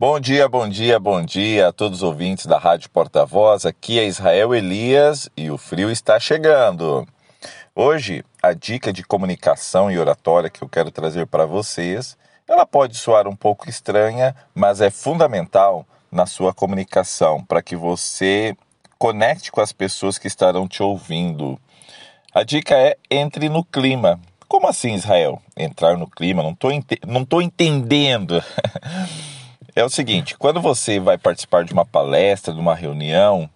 Bom 0.00 0.18
dia, 0.18 0.48
bom 0.48 0.66
dia, 0.66 0.98
bom 0.98 1.22
dia 1.22 1.68
a 1.68 1.72
todos 1.74 1.98
os 1.98 2.02
ouvintes 2.02 2.46
da 2.46 2.56
Rádio 2.56 2.88
Porta-Voz. 2.88 3.66
Aqui 3.66 4.00
é 4.00 4.06
Israel 4.06 4.54
Elias 4.54 5.28
e 5.36 5.50
o 5.50 5.58
frio 5.58 5.90
está 5.90 6.18
chegando. 6.18 7.06
Hoje, 7.74 8.24
a 8.42 8.54
dica 8.54 8.94
de 8.94 9.04
comunicação 9.04 9.90
e 9.90 9.98
oratória 9.98 10.48
que 10.48 10.62
eu 10.62 10.68
quero 10.70 10.90
trazer 10.90 11.26
para 11.26 11.44
vocês, 11.44 12.16
ela 12.48 12.64
pode 12.64 12.96
soar 12.96 13.28
um 13.28 13.36
pouco 13.36 13.68
estranha, 13.68 14.34
mas 14.54 14.80
é 14.80 14.88
fundamental 14.88 15.84
na 16.10 16.24
sua 16.24 16.54
comunicação 16.54 17.44
para 17.44 17.60
que 17.60 17.76
você 17.76 18.56
conecte 18.98 19.52
com 19.52 19.60
as 19.60 19.70
pessoas 19.70 20.16
que 20.16 20.28
estarão 20.28 20.66
te 20.66 20.82
ouvindo. 20.82 21.60
A 22.32 22.42
dica 22.42 22.74
é 22.74 22.96
entre 23.10 23.50
no 23.50 23.62
clima. 23.62 24.18
Como 24.48 24.66
assim, 24.66 24.94
Israel? 24.94 25.42
Entrar 25.54 25.98
no 25.98 26.08
clima? 26.08 26.42
Não 26.42 26.52
estou 26.52 26.70
não 27.06 27.22
tô 27.22 27.42
entendendo. 27.42 28.42
É 29.80 29.84
o 29.84 29.88
seguinte, 29.88 30.36
quando 30.36 30.60
você 30.60 31.00
vai 31.00 31.16
participar 31.16 31.64
de 31.64 31.72
uma 31.72 31.86
palestra, 31.86 32.52
de 32.52 32.60
uma 32.60 32.74
reunião, 32.74 33.48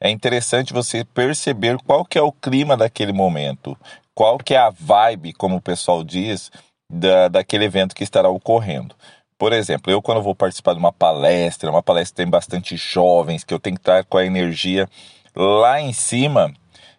é 0.00 0.10
interessante 0.10 0.72
você 0.72 1.04
perceber 1.04 1.78
qual 1.86 2.04
que 2.04 2.18
é 2.18 2.20
o 2.20 2.32
clima 2.32 2.76
daquele 2.76 3.12
momento, 3.12 3.78
qual 4.12 4.38
que 4.38 4.54
é 4.54 4.58
a 4.58 4.70
vibe, 4.70 5.32
como 5.34 5.54
o 5.54 5.60
pessoal 5.60 6.02
diz, 6.02 6.50
da, 6.92 7.28
daquele 7.28 7.64
evento 7.64 7.94
que 7.94 8.02
estará 8.02 8.28
ocorrendo. 8.28 8.92
Por 9.38 9.52
exemplo, 9.52 9.92
eu 9.92 10.02
quando 10.02 10.20
vou 10.20 10.34
participar 10.34 10.72
de 10.72 10.80
uma 10.80 10.92
palestra, 10.92 11.70
uma 11.70 11.80
palestra 11.80 12.12
que 12.12 12.22
tem 12.24 12.28
bastante 12.28 12.76
jovens, 12.76 13.44
que 13.44 13.54
eu 13.54 13.60
tenho 13.60 13.76
que 13.76 13.82
estar 13.82 14.02
com 14.02 14.18
a 14.18 14.26
energia 14.26 14.88
lá 15.32 15.80
em 15.80 15.92
cima, 15.92 16.52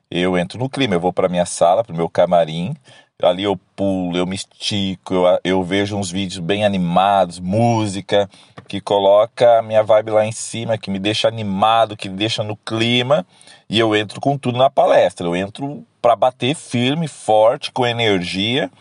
eu 0.09 0.38
entro 0.38 0.58
no 0.58 0.70
clima, 0.70 0.95
eu 0.95 1.02
vou 1.02 1.11
para 1.11 1.27
minha 1.27 1.45
sala, 1.45 1.84
para 1.84 1.91
o 1.94 1.98
meu 1.98 2.08
camarim, 2.08 2.73
ali 3.22 3.44
eu 3.44 3.59
pulo, 3.76 4.18
eu 4.18 4.26
me 4.26 4.36
estico, 4.36 5.14
eu, 5.14 5.40
eu 5.44 5.64
vejo 5.64 5.98
uns 5.98 6.09
vídeos 6.09 6.40
bem 6.40 6.64
animados, 6.64 7.40
música, 7.40 8.30
que 8.68 8.80
coloca 8.80 9.59
a 9.59 9.62
minha 9.62 9.84
vibe 9.84 10.12
lá 10.12 10.26
em 10.26 10.32
cima, 10.32 10.78
que 10.78 10.90
me 10.90 11.00
deixa 11.00 11.28
animado, 11.28 11.98
que 11.98 12.08
me 12.08 12.16
deixa 12.16 12.44
no 12.44 12.56
clima, 12.56 13.26
e 13.70 13.78
eu 13.78 13.95
entro 13.95 14.22
com 14.22 14.38
tudo 14.38 14.58
na 14.58 14.70
palestra. 14.70 15.28
Eu 15.28 15.36
entro 15.36 15.86
para 16.02 16.16
bater 16.16 16.56
firme, 16.56 17.08
forte, 17.08 17.72
com 17.72 17.86
energia 17.86 18.72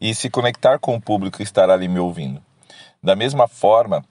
e 0.00 0.14
se 0.14 0.28
conectar 0.28 0.78
com 0.78 0.96
o 0.96 1.00
público 1.00 1.36
que 1.36 1.42
estará 1.42 1.74
ali 1.74 1.86
me 1.86 2.00
ouvindo. 2.00 2.42
Da 3.02 3.14
mesma 3.14 3.46
forma, 3.46 4.04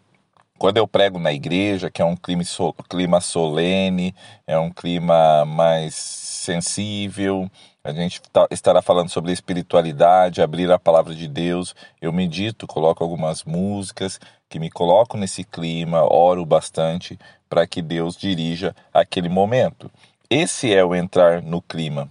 quando 0.57 0.77
eu 0.77 0.87
prego 0.87 1.19
na 1.19 1.33
igreja, 1.33 1.91
que 1.91 2.01
é 2.01 2.05
um 2.05 2.15
clima, 2.15 2.43
clima 2.89 3.19
solene, 3.19 4.15
é 4.47 4.57
um 4.57 4.69
clima 4.69 5.43
mais 5.45 5.93
sensível, 5.95 7.49
a 7.85 7.91
gente 7.91 8.21
tá, 8.31 8.47
estará 8.49 8.81
falando 8.81 9.09
sobre 9.09 9.33
espiritualidade, 9.33 10.41
abrir 10.41 10.71
a 10.71 10.79
palavra 10.79 11.13
de 11.13 11.27
Deus. 11.27 11.75
Eu 12.01 12.13
medito, 12.13 12.65
coloco 12.65 13.03
algumas 13.03 13.43
músicas 13.43 14.21
que 14.47 14.57
me 14.57 14.69
colocam 14.71 15.19
nesse 15.19 15.43
clima, 15.43 16.01
oro 16.01 16.45
bastante 16.45 17.19
para 17.49 17.67
que 17.67 17.81
Deus 17.81 18.15
dirija 18.15 18.73
aquele 18.93 19.27
momento. 19.27 19.91
Esse 20.29 20.73
é 20.73 20.83
o 20.83 20.95
entrar 20.95 21.41
no 21.41 21.61
clima. 21.61 22.07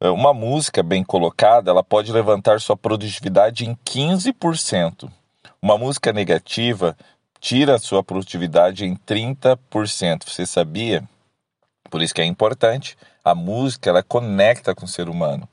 É, 0.00 0.08
uma 0.10 0.32
música 0.32 0.80
bem 0.80 1.02
colocada, 1.02 1.72
ela 1.72 1.82
pode 1.82 2.12
levantar 2.12 2.60
sua 2.60 2.76
produtividade 2.76 3.68
em 3.68 3.74
15%. 3.84 5.10
Uma 5.60 5.76
música 5.76 6.12
negativa 6.12 6.96
tira 7.40 7.78
sua 7.78 8.04
produtividade 8.04 8.84
em 8.84 8.94
30%. 8.94 9.58
Você 10.28 10.46
sabia? 10.46 11.02
Por 11.94 12.02
isso 12.02 12.12
que 12.12 12.20
é 12.20 12.24
importante 12.24 12.98
a 13.24 13.36
música 13.36 13.88
ela 13.88 14.02
conecta 14.02 14.74
com 14.74 14.84
o 14.84 14.88
ser 14.88 15.08
humano. 15.08 15.48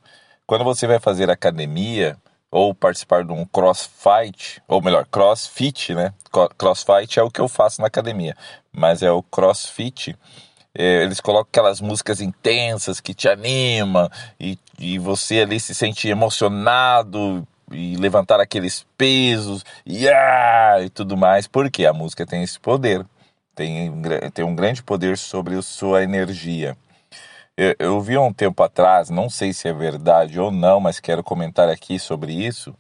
Quando 0.48 0.64
você 0.64 0.88
vai 0.88 1.00
fazer 1.00 1.30
academia 1.30 2.18
ou 2.50 2.74
participar 2.74 3.24
de 3.24 3.32
um 3.32 3.46
crossfight, 3.46 4.60
ou 4.68 4.82
melhor, 4.82 5.06
crossfit, 5.06 5.94
né? 5.94 6.12
Crossfight 6.58 7.20
é 7.20 7.22
o 7.22 7.30
que 7.30 7.40
eu 7.40 7.48
faço 7.48 7.80
na 7.80 7.86
academia, 7.86 8.36
mas 8.74 9.04
é 9.04 9.12
o 9.12 9.22
crossfit. 9.22 10.18
É, 10.74 11.04
eles 11.04 11.20
colocam 11.22 11.48
aquelas 11.48 11.80
músicas 11.80 12.20
intensas 12.20 13.00
que 13.00 13.14
te 13.14 13.30
animam 13.30 14.10
e, 14.40 14.58
e 14.80 14.98
você 14.98 15.42
ali 15.42 15.60
se 15.60 15.76
sente 15.76 16.08
emocionado 16.08 17.48
e 17.72 17.98
levantar 17.98 18.40
aqueles 18.40 18.84
pesos 18.98 19.64
e, 19.86 20.10
ah, 20.10 20.78
e 20.82 20.90
tudo 20.90 21.16
mais, 21.16 21.46
porque 21.46 21.86
a 21.86 21.94
música 21.94 22.26
tem 22.26 22.42
esse 22.42 22.60
poder, 22.60 23.06
tem, 23.56 23.92
tem 24.34 24.46
um 24.46 24.56
grande 24.56 24.82
poder 24.84 25.18
sobre 25.18 25.56
a 25.56 25.62
sua 25.62 26.04
energia. 26.04 26.78
Eu, 27.58 27.76
eu 27.78 28.02
vi 28.02 28.18
um 28.18 28.34
tempo 28.34 28.64
atrás, 28.64 29.10
não 29.10 29.30
sei 29.30 29.54
se 29.54 29.68
é 29.68 29.74
verdade 29.74 30.40
ou 30.40 30.52
não, 30.52 30.80
mas 30.80 31.00
quero 31.00 31.24
comentar 31.24 31.70
aqui 31.70 32.00
sobre 32.00 32.34
isso, 32.34 32.74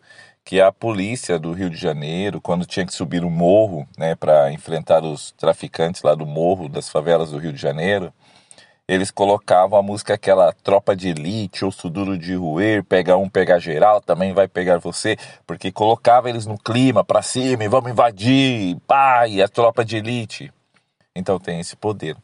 que 0.43 0.59
a 0.59 0.71
polícia 0.71 1.37
do 1.37 1.51
Rio 1.51 1.69
de 1.69 1.77
Janeiro, 1.77 2.41
quando 2.41 2.65
tinha 2.65 2.85
que 2.85 2.93
subir 2.93 3.23
o 3.23 3.29
morro, 3.29 3.87
né, 3.97 4.15
para 4.15 4.51
enfrentar 4.51 5.03
os 5.03 5.31
traficantes 5.33 6.01
lá 6.01 6.15
do 6.15 6.25
morro 6.25 6.67
das 6.67 6.89
favelas 6.89 7.31
do 7.31 7.37
Rio 7.37 7.53
de 7.53 7.61
Janeiro, 7.61 8.13
eles 8.87 9.11
colocavam 9.11 9.79
a 9.79 9.83
música 9.83 10.15
aquela 10.15 10.51
tropa 10.51 10.95
de 10.95 11.09
elite, 11.09 11.63
ou 11.63 11.71
suduro 11.71 12.17
de 12.17 12.35
roer, 12.35 12.83
pega 12.83 13.15
um, 13.15 13.29
pega 13.29 13.59
geral, 13.59 14.01
também 14.01 14.33
vai 14.33 14.47
pegar 14.47 14.79
você, 14.79 15.15
porque 15.47 15.71
colocava 15.71 16.29
eles 16.29 16.45
no 16.45 16.57
clima 16.57 17.03
para 17.03 17.21
cima 17.21 17.63
e 17.63 17.69
vamos 17.69 17.91
invadir, 17.91 18.77
pá, 18.87 19.27
e 19.27 19.41
a 19.41 19.47
tropa 19.47 19.85
de 19.85 19.97
elite. 19.97 20.51
Então 21.15 21.39
tem 21.39 21.59
esse 21.59 21.75
poder. 21.75 22.15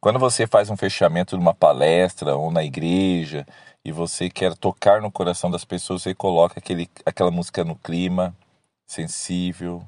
Quando 0.00 0.18
você 0.18 0.46
faz 0.46 0.70
um 0.70 0.76
fechamento 0.76 1.36
de 1.36 1.42
uma 1.42 1.54
palestra 1.54 2.34
ou 2.34 2.50
na 2.50 2.64
igreja 2.64 3.46
e 3.84 3.92
você 3.92 4.30
quer 4.30 4.56
tocar 4.56 5.02
no 5.02 5.10
coração 5.10 5.50
das 5.50 5.64
pessoas, 5.64 6.02
você 6.02 6.14
coloca 6.14 6.58
aquele, 6.58 6.88
aquela 7.04 7.30
música 7.30 7.64
no 7.64 7.76
clima, 7.76 8.34
sensível, 8.86 9.86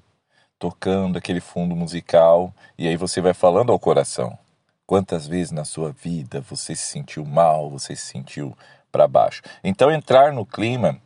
tocando 0.58 1.18
aquele 1.18 1.40
fundo 1.40 1.74
musical, 1.74 2.54
e 2.78 2.86
aí 2.86 2.96
você 2.96 3.20
vai 3.20 3.34
falando 3.34 3.72
ao 3.72 3.78
coração. 3.78 4.38
Quantas 4.86 5.26
vezes 5.26 5.50
na 5.50 5.64
sua 5.64 5.90
vida 5.92 6.40
você 6.40 6.76
se 6.76 6.86
sentiu 6.86 7.24
mal, 7.24 7.70
você 7.70 7.96
se 7.96 8.06
sentiu 8.06 8.56
para 8.92 9.08
baixo? 9.08 9.42
Então, 9.64 9.90
entrar 9.90 10.32
no 10.32 10.44
clima 10.44 11.00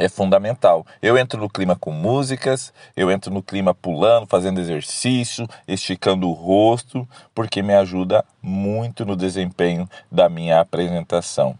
é 0.00 0.08
fundamental. 0.08 0.84
Eu 1.02 1.16
entro 1.18 1.38
no 1.38 1.48
clima 1.48 1.76
com 1.76 1.92
músicas, 1.92 2.72
eu 2.96 3.10
entro 3.10 3.32
no 3.32 3.42
clima 3.42 3.74
pulando, 3.74 4.26
fazendo 4.26 4.58
exercício, 4.58 5.46
esticando 5.68 6.28
o 6.28 6.32
rosto, 6.32 7.06
porque 7.34 7.62
me 7.62 7.74
ajuda 7.74 8.24
muito 8.42 9.04
no 9.04 9.14
desempenho 9.14 9.88
da 10.10 10.28
minha 10.28 10.58
apresentação. 10.58 11.56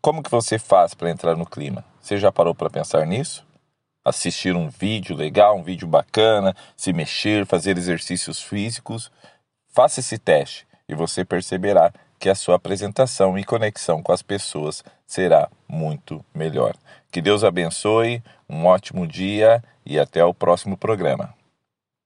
Como 0.00 0.22
que 0.22 0.30
você 0.30 0.58
faz 0.58 0.92
para 0.92 1.10
entrar 1.10 1.36
no 1.36 1.46
clima? 1.46 1.84
Você 2.00 2.18
já 2.18 2.30
parou 2.30 2.54
para 2.54 2.70
pensar 2.70 3.06
nisso? 3.06 3.44
Assistir 4.04 4.54
um 4.54 4.68
vídeo 4.68 5.16
legal, 5.16 5.56
um 5.56 5.62
vídeo 5.62 5.88
bacana, 5.88 6.54
se 6.76 6.92
mexer, 6.92 7.46
fazer 7.46 7.76
exercícios 7.78 8.42
físicos? 8.42 9.10
Faça 9.72 10.00
esse 10.00 10.18
teste 10.18 10.66
e 10.88 10.94
você 10.94 11.24
perceberá 11.24 11.92
que 12.20 12.28
a 12.28 12.34
sua 12.34 12.56
apresentação 12.56 13.38
e 13.38 13.42
conexão 13.42 14.02
com 14.02 14.12
as 14.12 14.20
pessoas 14.20 14.84
será 15.06 15.48
muito 15.66 16.22
melhor. 16.34 16.76
Que 17.10 17.22
Deus 17.22 17.42
abençoe, 17.42 18.22
um 18.48 18.66
ótimo 18.66 19.06
dia 19.06 19.64
e 19.86 19.98
até 19.98 20.22
o 20.22 20.34
próximo 20.34 20.76
programa. 20.76 21.39